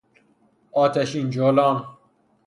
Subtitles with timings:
[0.71, 1.97] آتشین جولان